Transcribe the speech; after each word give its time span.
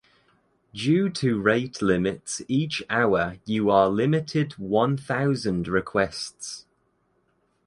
Due 0.73 1.11
to 1.11 1.39
rate 1.39 1.79
limits 1.79 2.41
each 2.47 2.81
hour 2.89 3.37
you 3.45 3.69
are 3.69 3.87
limited 3.87 4.53
one 4.53 4.97
thousand 4.97 5.67
requests 5.67 6.65